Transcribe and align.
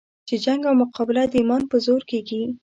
چې 0.27 0.35
جنګ 0.45 0.61
او 0.69 0.75
مقابله 0.81 1.21
د 1.27 1.33
ایمان 1.39 1.63
په 1.71 1.77
زور 1.85 2.01
کېږي. 2.11 2.41